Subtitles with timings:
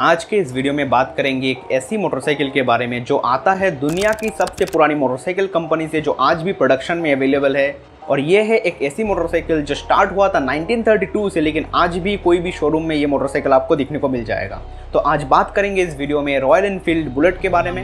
[0.00, 3.52] आज के इस वीडियो में बात करेंगे एक ऐसी मोटरसाइकिल के बारे में जो आता
[3.52, 7.76] है दुनिया की सबसे पुरानी मोटरसाइकिल कंपनी से जो आज भी प्रोडक्शन में अवेलेबल है।
[8.08, 12.16] और ये है एक ऐसी मोटरसाइकिल जो स्टार्ट हुआ था 1932 से, लेकिन आज भी
[12.16, 14.60] कोई भी शोरूम में ये मोटरसाइकिल आपको दिखने को मिल जाएगा।
[14.92, 17.82] तो आज बात करेंगे इस वीडियो में रॉयल एनफील्ड बुलेट के बारे में।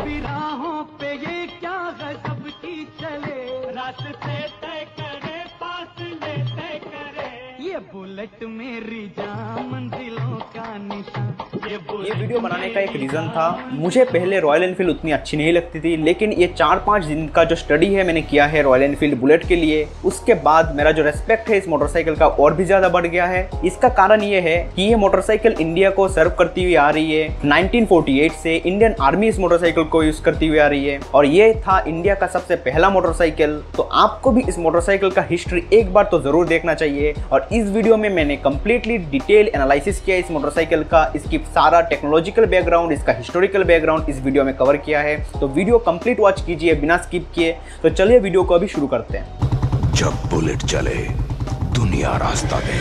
[7.94, 11.28] बुलेट मेरी जान मंजिलों का निशान।
[11.62, 15.52] ये ये वीडियो बनाने का एक रीज़न था। मुझे पहले रॉयल एनफील्ड उतनी अच्छी नहीं
[15.52, 18.82] लगती थी लेकिन ये चार पाँच दिन का जो स्टडी है मैंने किया है रॉयल
[18.82, 22.64] एनफील्ड बुलेट के लिए उसके बाद मेरा जो रेस्पेक्ट है इस मोटरसाइकिल का और भी
[22.64, 26.64] ज़्यादा बढ़ गया है। इसका कारण ये है कि ये मोटरसाइकिल इंडिया को सर्व करती
[26.64, 30.66] हुई आ रही है। 1948 से इंडियन आर्मी इस मोटरसाइकिल को यूज़ करती हुई आ
[30.66, 35.10] रही है। और ये था इंडिया का सबसे पहला मोटरसाइकिल तो आपको भी इस मोटरसाइकिल
[35.10, 39.46] का हिस्ट्री एक बार तो ज़रूर देखना चाहिए। और इस वीडियो में मैंने कम्प्लीटली डिटेल
[39.48, 44.52] एनालिसिस किया इस मोटरसाइकिल का, इसकी सारा टेक्नोलॉजिकल बैकग्राउंड इसका हिस्टोरिकल बैकग्राउंड इस वीडियो में
[44.56, 48.54] कवर किया है। तो वीडियो कंप्लीट वॉच कीजिए, बिना स्किप किए। तो चलिए वीडियो को
[48.54, 50.98] अभी शुरू करते हैं। जब बुलेट चले,
[51.74, 52.78] दुनिया रास्ता दे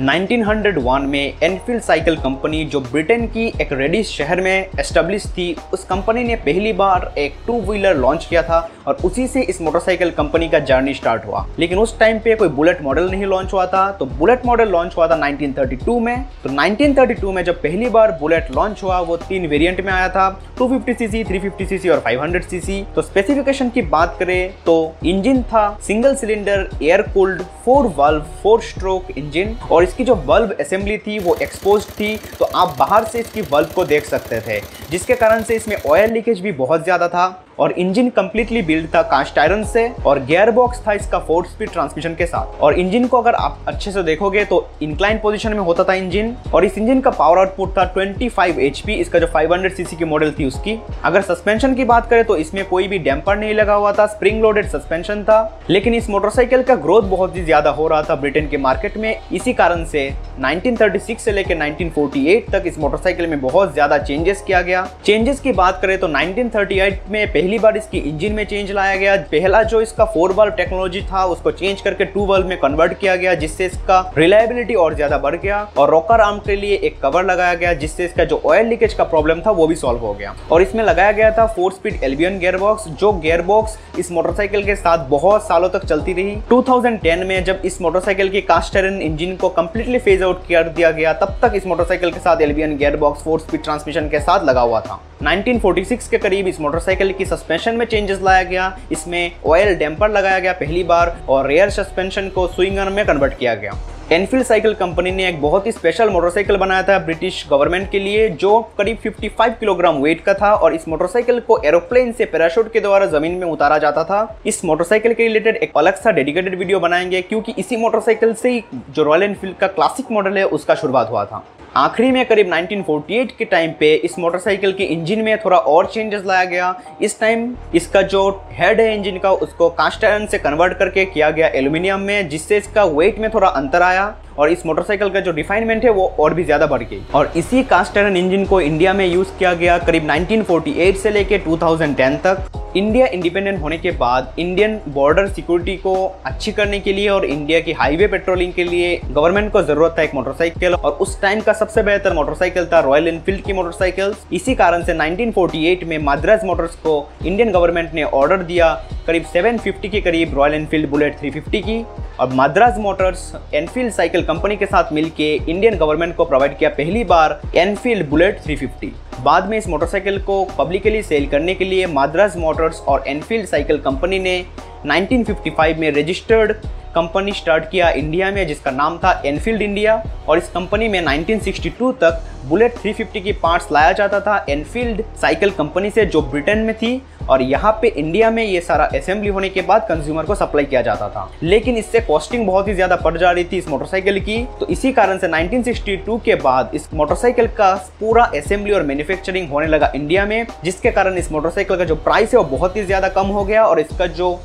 [0.00, 5.84] 1901 में एनफील्ड साइकिल कंपनी जो ब्रिटेन की एक रेडिस शहर में एस्टेब्लिश थी, उस
[5.84, 10.10] कंपनी ने पहली बार एक टू व्हीलर लॉन्च किया था और उसी से इस मोटरसाइकिल
[10.10, 13.66] कंपनी का जर्नी स्टार्ट हुआ। लेकिन उस टाइम पे कोई बुलेट मॉडल नहीं लॉन्च हुआ
[13.66, 18.12] था। तो बुलेट मॉडल लॉन्च हुआ था 1932 में। तो 1932 में जब पहली बार
[18.12, 22.48] बुलेट लॉन्च हुआ, वो तीन वेरियंट में आया था 250 सीसी 350 सीसी और 500
[22.50, 28.24] सीसी। तो स्पेसिफिकेशन की बात करें तो इंजन था, single cylinder, air cooled, four valve,
[28.42, 33.04] four stroke engine और इसकी जो बल्ब असेंबली थी, वो एक्सपोज थी तो आप बाहर
[33.04, 36.84] से इसकी बल्ब को देख सकते थे। जिसके कारण से इसमें ऑयल लीकेज भी बहुत
[36.84, 41.18] ज़्यादा था। और इंजन कंप्लीटली बिल्ड था कास्ट आयरन से और गियर बॉक्स था इसका
[41.20, 45.18] फोर स्पीड ट्रांसमिशन के साथ। और इंजन को अगर आप अच्छे से देखोगे तो इंक्लाइन
[45.18, 49.18] पोजीशन में होता था इंजन और इस इंजन का पावर आउटपुट था 25 एचपी इसका
[49.18, 52.88] जो 500 सीसी की मॉडल थी उसकी। अगर सस्पेंशन की बात करें तो इसमें कोई
[52.88, 57.02] भी डैम्पर नहीं लगा हुआ था स्प्रिंग लोडेड सस्पेंशन था, लेकिन इस मोटरसाइकिल का ग्रोथ
[57.10, 60.08] बहुत ही ज़्यादा हो रहा था ब्रिटेन के मार्केट में। इसी कारण से
[60.40, 65.52] 1936 से लेकर 1948 तक इस मोटरसाइकिल में बहुत ज़्यादा चेंजेस किया गया। चेंजेस की
[65.52, 69.80] बात करें तो 1938 में पहली बार इसकी इंजन में चेंज लाया गया। पहला जो
[69.80, 73.66] इसका फोर बल्ब टेक्नोलॉजी था, उसको चेंज करके टू बल्ब में कन्वर्ट किया गया, जिससे
[73.66, 77.72] इसका रिलायबिलिटी और ज़्यादा बढ़ गया और रॉकर आर्म के लिए एक कवर लगाया गया,
[77.74, 80.84] जिससे इसका जो ऑयल लीकेज का प्रॉब्लम था, वो भी सॉल्व हो गया। और इसमें
[80.84, 85.68] लगाया गया था फोर स्पीड एल्बियन गेयरबॉक्स जो गेयरबॉक्स इस मोटरसाइकिल के साथ बहुत सालों
[85.68, 90.24] तक चलती रही। 2010 में जब इस मोटरसाइकिल की कास्ट आयरन इंजन को कंप्लीटली फ़ेज़
[90.24, 94.08] आउट कर दिया गया, तब तक इस मोटरसाइकिल के साथ Albion gearbox four speed transmission
[94.08, 98.42] के साथ लगा हुआ था। 1946 के करीब इस मोटरसाइकिल की सस्पेंशन में चेंजेस लाया
[98.42, 103.38] गया। इसमें ऑयल डैम्पर लगाया गया पहली बार और रेयर सस्पेंशन को स्विंगर में कन्वर्ट
[103.38, 103.74] किया गया।
[104.12, 108.28] एनफील्ड साइकिल कंपनी ने एक बहुत ही स्पेशल मोटरसाइकिल बनाया था ब्रिटिश गवर्नमेंट के लिए,
[108.28, 112.80] जो करीब 55 किलोग्राम वेट का था और इस मोटरसाइकिल को एरोप्लेन से पैराशूट के
[112.80, 116.80] द्वारा ज़मीन में उतारा जाता था। इस मोटरसाइकिल के रिलेटेड एक अलग सा डेडिकेटेड वीडियो
[116.80, 121.24] बनाएँगे, क्योंकि इसी मोटरसाइकिल से जो रॉयल एनफील्ड का क्लासिक मॉडल है, उसका शुरुआत हुआ
[121.24, 121.44] था।
[121.76, 126.24] आखिरी में करीब 1948 के टाइम पे इस मोटरसाइकिल के इंजन में थोड़ा और चेंजेस
[126.26, 130.78] लाया गया। इस टाइम इसका जो हेड है इंजन का, उसको कास्ट आयरन से कन्वर्ट
[130.78, 135.10] करके किया गया एल्यूमिनियम में, जिससे इसका वेट में थोड़ा अंतर आया और इस मोटरसाइकिल
[135.10, 138.44] का जो रिफाइनमेंट है वो और भी ज़्यादा बढ़ गई। और इसी कास्ट आयरन इंजन
[138.44, 143.76] को इंडिया में यूज़ किया गया करीब 1948 से लेके 2010 तक। इंडिया इंडिपेंडेंट होने
[143.78, 145.94] के बाद इंडियन बॉर्डर सिक्योरिटी को
[146.26, 150.02] अच्छी करने के लिए और इंडिया की हाईवे पेट्रोलिंग के लिए गवर्नमेंट को ज़रूरत था
[150.02, 154.54] एक मोटरसाइकिल और उस टाइम का सबसे बेहतर मोटरसाइकिल था रॉयल एनफील्ड की मोटरसाइकिल इसी
[154.54, 156.96] कारण से 1948 में मद्रास मोटर्स को
[157.26, 158.72] इंडियन गवर्नमेंट ने ऑर्डर दिया।
[159.06, 161.82] करीब 750 के करीब रॉयल एनफील्ड बुलेट 350 की।
[162.20, 167.04] और Madras Motors Enfield Cycle Company के साथ मिलकर इंडियन गवर्नमेंट को प्रोवाइड किया पहली
[167.06, 172.36] बार एनफील्ड बुलेट 350 बाद में इस मोटरसाइकिल को पब्लिकली सेल करने के लिए माद्रास
[172.36, 174.44] मोटर्स और एनफील्ड साइकिल कंपनी ने
[174.86, 176.52] 1955 में रजिस्टर्ड
[176.94, 181.92] कंपनी स्टार्ट किया इंडिया में, जिसका नाम था एनफील्ड इंडिया और इस कंपनी में 1962
[181.94, 186.74] तक बुलेट 350 की पार्ट्स लाया जाता था एनफील्ड साइकिल कंपनी से, जो ब्रिटेन में
[186.74, 190.64] थी, और यहाँ पे इंडिया में ये सारा असेंबली होने के बाद कंज्यूमर को सप्लाई
[190.64, 194.20] किया जाता था। लेकिन इससे कॉस्टिंग बहुत ही ज़्यादा बढ़ जा रही थी इस मोटरसाइकिल
[194.20, 199.48] की। तो इसी कारण से 1962 के बाद इस मोटरसाइकिल का पूरा असेंबली और मैन्युफैक्चरिंग
[199.50, 202.84] होने लगा इंडिया में, जिसके कारण इस मोटरसाइकिल का जो प्राइस है वो बहुत ही
[202.84, 204.38] ज़्यादा कम हो गया, और इसका जो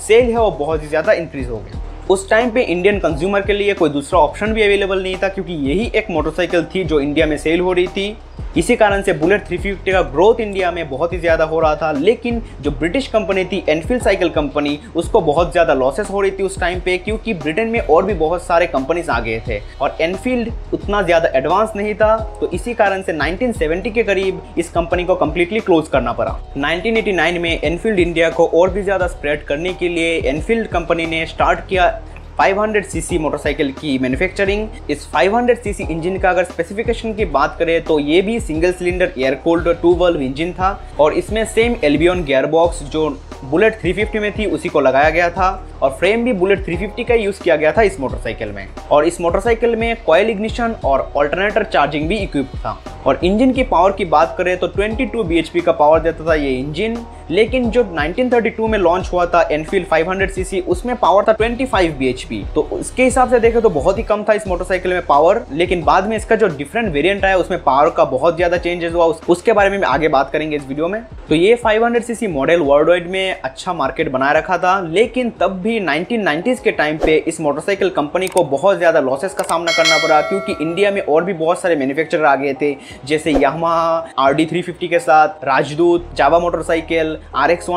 [0.00, 3.52] सेल है वो बहुत ही ज़्यादा इंक्रीज हो गया। उस टाइम पे इंडियन कंज्यूमर के
[3.52, 7.26] लिए कोई दूसरा ऑप्शन भी अवेलेबल नहीं था, क्योंकि यही एक मोटरसाइकिल थी जो इंडिया
[7.26, 8.16] में सेल हो रही थी।
[8.56, 11.90] इसी कारण से बुलेट 350 का ग्रोथ इंडिया में बहुत ही ज़्यादा हो रहा था,
[11.92, 16.42] लेकिन जो ब्रिटिश कंपनी थी एनफील्ड साइकिल कंपनी उसको बहुत ज़्यादा लॉसेस हो रही थी
[16.42, 19.96] उस टाइम पे, क्योंकि ब्रिटेन में और भी बहुत सारे कंपनीज़ आ गए थे। और
[20.00, 25.04] एनफील्ड उतना ज़्यादा एडवांस नहीं था तो इसी कारण से 1970 के करीब इस कंपनी
[25.04, 29.72] को कंप्लीटली क्लोज करना पड़ा। 1989 में एनफील्ड इंडिया को और भी ज़्यादा स्प्रेड करने
[29.74, 31.88] के लिए एनफील्ड कंपनी ने स्टार्ट किया
[32.42, 37.82] 500 सीसी मोटरसाइकिल की मैन्युफैक्चरिंग इस 500 सीसी इंजन का अगर स्पेसिफिकेशन की बात करें
[37.84, 42.24] तो ये भी single cylinder air cold two valve engine था। और इसमें सेम एल्बियन
[42.24, 43.08] गियर बॉक्स जो
[43.44, 45.50] बुलेट 350 में थी, उसी को लगाया गया था।
[45.82, 49.20] और फ्रेम भी बुलेट 350 का यूज़ किया गया था इस मोटरसाइकिल में। और इस
[49.20, 54.04] मोटरसाइकिल में कॉयल इग्निशन और ऑल्टरनेटर चार्जिंग भी इक्विप था। और इंजन की पावर की
[54.06, 56.96] बात करें तो 22 bhp का पावर देता था ये इंजन।
[57.30, 62.42] लेकिन जो 1932 में लॉन्च हुआ था एनफील्ड 500 सीसी उसमें पावर था 25 bhp
[62.54, 65.82] तो उसके हिसाब से देखें तो बहुत ही कम था इस मोटरसाइकिल में पावर लेकिन
[65.84, 69.52] बाद में इसका जो डिफरेंट वेरिएंट आया, उसमें पावर का बहुत ज़्यादा चेंजेस हुआ। उसके
[69.52, 73.08] बारे में आगे बात करेंगे इस वीडियो में। तो ये 500 सीसी मॉडल वर्ल्ड वाइड
[73.10, 77.90] में अच्छा मार्केट बनाए रखा था। लेकिन तब भी 1990s के टाइम पे इस मोटरसाइकिल
[77.90, 81.60] कंपनी को बहुत ज़्यादा लॉसेस का सामना करना पड़ा, क्योंकि इंडिया में और भी बहुत
[81.60, 83.74] सारे मैन्युफैक्चरर आ गए थे। जैसे यामा,
[84.18, 84.44] आर डी
[84.82, 87.70] के साथ, Rajdoot, Jawa motorcycle, R x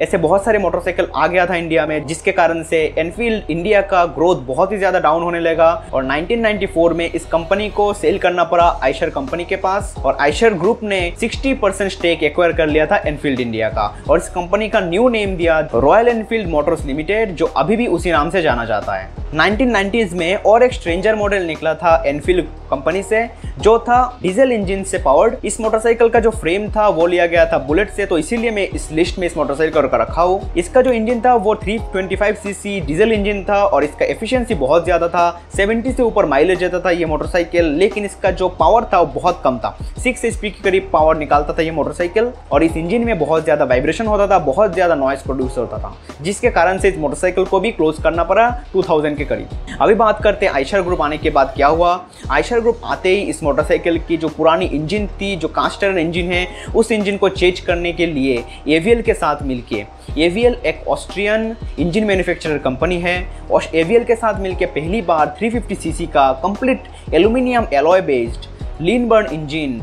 [0.00, 4.04] ऐसे बहुत सारे मोटरसाइकिल आ गया था इंडिया में, जिसके कारण से एनफील्ड इंडिया का
[4.14, 8.44] ग्रोथ बहुत ही ज़्यादा डाउन होने लगा और 1994 में इस कंपनी को सेल करना
[8.44, 12.86] पड़ा आयशर कंपनी के पास और आयशर ग्रुप ने 60 परसेंट स्टेक एक्वायर कर लिया
[12.86, 17.34] था एनफील्ड इंडिया का और इस कंपनी का न्यू नेम दिया रॉयल एनफील्ड मोटर्स लिमिटेड
[17.34, 21.42] जो अभी भी उसी नाम से जाना जाता है। 1990s में और एक स्ट्रेंजर मॉडल
[21.42, 22.44] निकला था एनफील्ड
[22.74, 23.28] कंपनी से,
[23.58, 27.44] जो था डीजल इंजन से पावर्ड इस मोटरसाइकिल का जो फ्रेम था, वो लिया गया
[27.46, 30.82] था बुलेट से तो इसीलिए मैं इस लिस्ट में इस मोटरसाइकिल का रखा हूँ। इसका
[30.82, 35.24] जो इंजन था, वो 325 सीसी डीजल इंजन था और इसका एफिशिएंसी बहुत ज़्यादा था।
[35.56, 39.40] 70 से ऊपर माइलेज देता था ये मोटरसाइकिल लेकिन इसका जो पावर था, वो बहुत
[39.44, 43.18] कम था। सिक्स एच के करीब पावर निकालता था ये मोटरसाइकिल और इस इंजन में
[43.18, 46.98] बहुत ज़्यादा वाइब्रेशन होता था, बहुत ज़्यादा नॉइस प्रोड्यूस होता था, जिसके कारण से इस
[46.98, 51.02] मोटरसाइकिल को भी क्लोज करना पड़ा टू के करीब। अभी बात करते हैं आयशर ग्रुप
[51.02, 52.00] आने के बाद क्या हुआ।
[52.30, 56.46] आयशर ग्रुप आते ही इस मोटरसाइकिल की जो पुरानी इंजन थी, जो कास्टर इंजन है,
[56.76, 59.84] उस इंजन को चेंज करने के लिए एवीएल के साथ मिलके
[60.18, 63.16] एवीएल एक ऑस्ट्रियन इंजन मैन्युफैक्चरर कंपनी है,
[63.50, 69.08] और एवीएल के साथ मिलके पहली बार 350 सीसी का complete aluminium alloy based lean
[69.08, 69.80] burn engine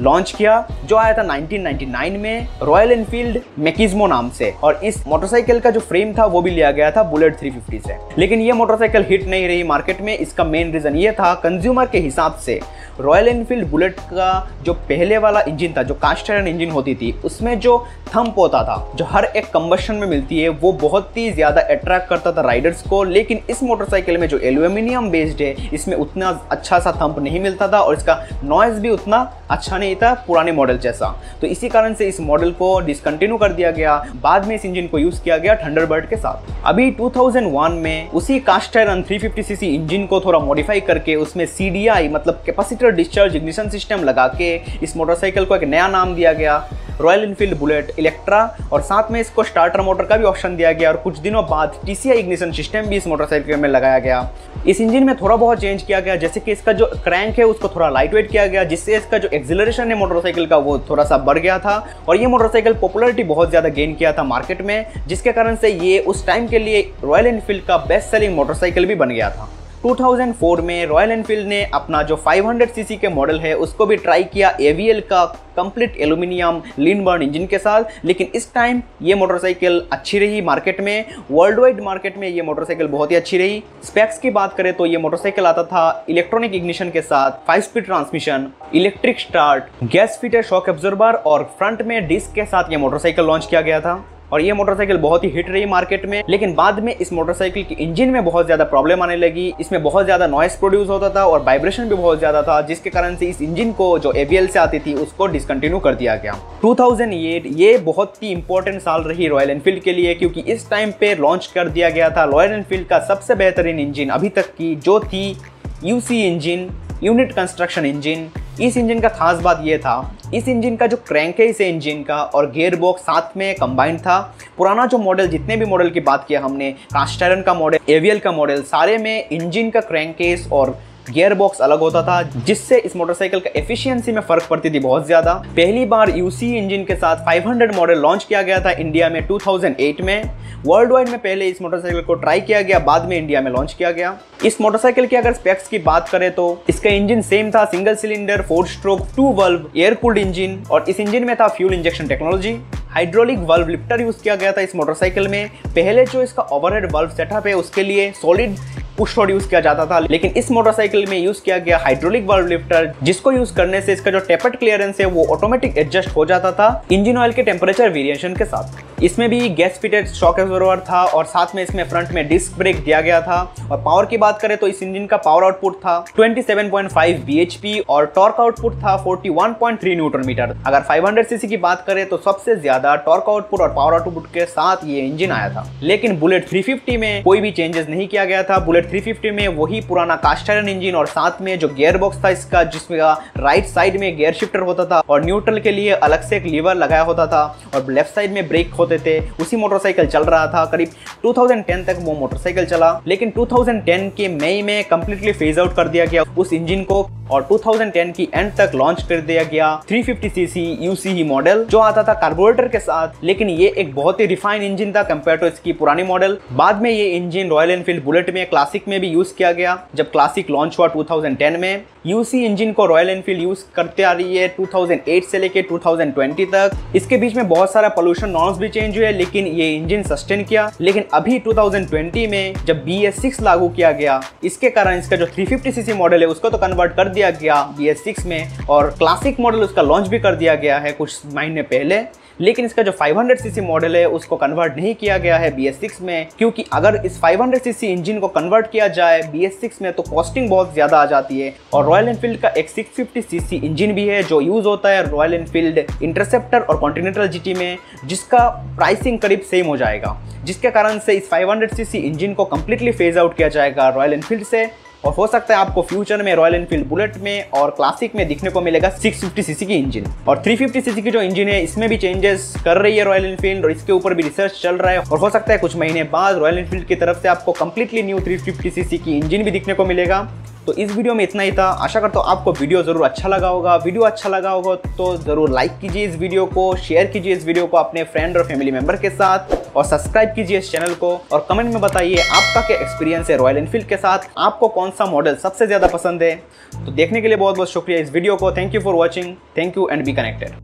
[0.00, 5.60] launch किया, जो आया था 1999 में रॉयल एनफील्ड मेकिज्मो नाम से। और इस मोटरसाइकिल
[5.60, 9.04] का जो फ्रेम था, वो भी लिया गया था बुलेट 350 से। लेकिन ये मोटरसाइकिल
[9.08, 12.60] हिट नहीं रही मार्केट में, इसका मेन रीजन ये था कंज्यूमर के हिसाब से
[13.00, 17.12] रॉयल एनफील्ड बुलेट का जो पहले वाला इंजन था, जो कास्ट आयरन इंजन होती थी,
[17.24, 17.76] उसमें जो
[18.08, 22.08] थम्प होता था, जो हर एक कंबशन में मिलती है, वो बहुत ही ज़्यादा अट्रैक्ट
[22.08, 26.78] करता था राइडर्स को। लेकिन इस मोटरसाइकिल में जो एल्यूमिनियम बेस्ड है, इसमें उतना अच्छा
[26.78, 29.18] सा थम्प नहीं मिलता था और इसका नॉइज़ भी उतना
[29.50, 33.52] अच्छा नहीं था पुराने मॉडल जैसा। तो इसी कारण से इस मॉडल को डिसकंटिन्यू कर
[33.52, 37.72] दिया गया। बाद में इस इंजन को यूज़ किया गया थंडरबर्ड के साथ। अभी 2001
[37.72, 42.83] में उसी कास्ट आयरन 350 सीसी इंजन को थोड़ा मॉडिफाई करके उसमें सीडीआई मतलब capacity
[42.84, 46.56] capacitor discharge ignition system लगा के इस मोटरसाइकिल को एक नया नाम दिया गया
[47.00, 48.40] रॉयल इनफील्ड बुलेट इलेक्ट्रा
[48.72, 51.80] और साथ में इसको स्टार्टर मोटर का भी ऑप्शन दिया गया, और कुछ दिनों बाद
[51.86, 54.28] टी इग्निशन सिस्टम भी इस मोटरसाइकिल में लगाया गया।
[54.66, 57.68] इस इंजन में थोड़ा बहुत चेंज किया गया, जैसे कि इसका जो क्रैंक है उसको
[57.68, 61.18] थोड़ा लाइट वेट किया गया, जिससे इसका जो एक्सिलरेशन है मोटरसाइकिल का वो थोड़ा सा
[61.20, 61.76] बढ़ गया था,
[62.08, 65.98] और ये मोटरसाइकिल पॉपुलरिटी बहुत ज़्यादा गेन किया था मार्केट में, जिसके कारण से ये
[66.00, 69.48] उस टाइम के लिए रॉयल इनफील्ड का बेस्ट सेलिंग मोटरसाइकिल भी बन गया था।
[69.84, 74.22] 2004 में रॉयल एनफील्ड ने अपना जो 500 सीसी के मॉडल है, उसको भी ट्राई
[74.24, 75.24] किया। एवीएल का
[75.56, 80.80] complete aluminium lean burn engine के साथ। लेकिन इस टाइम ये मोटरसाइकिल अच्छी रही मार्केट
[80.80, 84.72] में। वर्ल्ड वाइड मार्केट में ये मोटरसाइकिल बहुत ही अच्छी रही। स्पेक्स की बात करें
[84.72, 90.18] तो ये मोटरसाइकिल आता था इलेक्ट्रॉनिक इग्निशन के साथ। Five speed transmission electric start gas
[90.20, 94.04] fitter shock absorber और फ्रंट में डिस्क के साथ ये मोटरसाइकिल लॉन्च किया गया था।
[94.32, 97.74] और ये मोटरसाइकिल बहुत ही हिट रही मार्केट में, लेकिन बाद में इस मोटरसाइकिल की
[97.76, 101.42] इंजन में बहुत ज़्यादा प्रॉब्लम आने लगी। इसमें बहुत ज़्यादा नॉइस प्रोड्यूस होता था और
[101.44, 104.78] वाइब्रेशन भी बहुत ज़्यादा था, जिसके कारण से इस इंजन को जो एवीएल से आती
[104.78, 109.82] थी, उसको डिसकंटिन्यू कर दिया गया। 2008 ये बहुत ही इंपॉर्टेंट साल रही रॉयल एनफील्ड
[109.82, 113.34] के लिए, क्योंकि इस टाइम पे लॉन्च कर दिया गया था रॉयल एनफील्ड का सबसे
[113.34, 115.36] बेहतरीन इंजन अभी तक की, जो थी
[115.84, 116.68] UC engine
[117.04, 118.28] unit construction engine.
[118.60, 122.02] इस इंजन का खास बात यह था, इस इंजन का जो क्रैंक है इस इंजन
[122.02, 124.18] का और गेयर बॉक्स साथ में कंबाइंड था।
[124.58, 128.32] पुराना जो मॉडल जितने भी मॉडल की बात किया हमने कास्टारन का मॉडल एवियल का
[128.32, 132.94] मॉडल सारे में इंजन का क्रैंक केस और गियर बॉक्स अलग होता था, जिससे इस
[132.96, 137.24] मोटरसाइकिल का एफिशिएंसी में फ़र्क पड़ती थी बहुत ज़्यादा। पहली बार यूसी इंजन के साथ
[137.26, 140.30] 500 मॉडल लॉन्च किया गया था इंडिया में 2008 में।
[140.66, 143.72] वर्ल्ड वाइड में पहले इस मोटरसाइकिल को ट्राई किया गया, बाद में इंडिया में लॉन्च
[143.72, 147.64] किया गया। इस मोटरसाइकिल की अगर स्पेक्स की बात करें तो इसका इंजन सेम था
[147.64, 151.74] single cylinder four stroke two valve air cooled engine और इस इंजन में था fuel
[151.74, 152.58] injection technology
[152.90, 157.10] hydraulic valve lifter use किया गया था इस मोटरसाइकिल में। पहले जो इसका ओवरहेड वल्व
[157.10, 158.56] सेटअप है, उसके लिए सॉलिड
[158.98, 162.46] पुश रोड यूज़ किया जाता था, लेकिन इस मोटरसाइकिल में यूज़ किया गया हाइड्रोलिक वाल्व
[162.48, 166.52] लिफ्टर जिसको यूज़ करने से इसका जो टेपर्ड क्लियरेंस है, वो ऑटोमेटिक एडजस्ट हो जाता
[166.52, 171.02] था, इंजन ऑयल के टेम्परेचर वेरिएशन के साथ। इसमें भी गैस फिटेड शॉक एब्जॉर्वर था
[171.06, 174.40] और साथ में इसमें फ्रंट में डिस्क ब्रेक दिया गया था। और पावर की बात
[174.40, 179.94] करें तो इस इंजन का पावर आउटपुट था 27.5 bhp और टॉर्क आउटपुट था 41.3
[179.96, 183.94] न्यूटन मीटर अगर 500 सीसी की बात करें तो सबसे ज़्यादा टॉर्क आउटपुट और पावर
[183.94, 188.08] आउटपुट के साथ ये इंजन आया था। लेकिन बुलेट 350 में कोई भी चेंजेस नहीं
[188.08, 191.68] किया गया था। बुलेट 350 में वही पुराना कास्ट आयरन इंजन और साथ में जो
[191.70, 195.72] गियर बॉक्स था इसका, जिसमें राइट साइड में गियर शिफ्टर होता था और न्यूट्रल के
[195.72, 197.44] लिए अलग से एक लीवर लगाया होता था
[197.74, 200.88] और लेफ़्ट साइड में ब्रेक होते थे उसी मोटरसाइकिल चल रहा था, करीब
[201.22, 206.04] 2010 तक वो मोटरसाइकिल चला। लेकिन 2010 के मई में कंप्लीटली फ़ेज़ आउट कर दिया
[206.04, 210.64] गया। उस इंजन को और 2010 की एंड तक लॉन्च कर दिया गया 350 सीसी
[210.80, 214.92] यूसीई मॉडल जो आता था कार्बोरेटर के साथ। लेकिन ये एक बहुत ही रिफाइन इंजन
[214.92, 218.88] था कंपेयर टू इसकी पुरानी मॉडल बाद में ये इंजन रॉयल एनफील्ड बुलेट में क्लासिक
[218.88, 223.10] में भी यूज़ किया गया, जब क्लासिक लॉन्च हुआ 2010 में। यूसी इंजन को रॉयल
[223.10, 227.72] एनफील्ड यूज़ करते आ रही है 2008 से लेके 2020 तक। इसके बीच में बहुत
[227.72, 232.54] सारा पोल्यूशन नॉर्म्स भी चेंज हुए, लेकिन ये इंजन सस्टेन किया। लेकिन अभी 2020 में,
[232.66, 233.12] जब बी
[233.42, 237.08] लागू किया गया, इसके कारण इसका जो 350 सीसी मॉडल है, उसको तो कन्वर्ट कर
[237.14, 240.78] दिया गया बी एस सिक्स में और क्लासिक मॉडल उसका लॉन्च भी कर दिया गया
[240.78, 242.02] है कुछ महीने पहले।
[242.40, 245.70] लेकिन इसका जो 500 सीसी मॉडल है, उसको कन्वर्ट नहीं किया गया है बी
[246.02, 249.50] में, क्योंकि अगर इस 500 सीसी इंजन को कन्वर्ट किया जाए बी
[249.82, 253.56] में तो कॉस्टिंग बहुत ज़्यादा आ जाती है। और रॉयल एनफील्ड का एक 650 सीसी
[253.58, 258.48] इंजन भी है, जो यूज़ होता है रॉयल एनफील्ड इंटरसेप्टर और कॉन्टिनेंटल जीटी में, जिसका
[258.76, 263.18] प्राइसिंग करीब सेम हो जाएगा। जिसके कारण से इस 500 सीसी इंजन को कम्प्लीटली फ़ेज़
[263.18, 264.70] आउट किया जाएगा रॉयल एनफील्ड से।
[265.04, 268.50] और हो सकता है आपको फ्यूचर में रॉयल एनफील्ड बुलेट में और क्लासिक में दिखने
[268.50, 271.96] को मिलेगा 650 सीसी की इंजन और 350 सीसी की जो इंजन है, इसमें भी
[271.96, 275.18] चेंजेस कर रही है रॉयल एनफील्ड और इसके ऊपर भी रिसर्च चल रहा है। और
[275.18, 278.70] हो सकता है कुछ महीने बाद रॉयल एनफील्ड की तरफ़ से आपको कंप्लीटली न्यू 350
[278.70, 280.20] सीसी की इंजन भी दिखने को मिलेगा।
[280.66, 283.48] तो इस वीडियो में इतना ही था। आशा करता हूँ आपको वीडियो ज़रूर अच्छा लगा
[283.48, 287.44] होगा। वीडियो अच्छा लगा होगा तो ज़रूर लाइक कीजिए इस वीडियो को शेयर कीजिए इस
[287.46, 291.14] वीडियो को अपने फ्रेंड और फैमिली मेंबर के साथ और सब्सक्राइब कीजिए इस चैनल को
[291.32, 295.06] और कमेंट में बताइए आपका क्या एक्सपीरियंस है रॉयल एनफील्ड के साथ। आपको कौन सा
[295.06, 296.34] मॉडल सबसे ज़्यादा पसंद है?
[296.76, 299.76] तो देखने के लिए बहुत बहुत शुक्रिया इस वीडियो को। Thank you for watching thank
[299.78, 300.54] you and be connected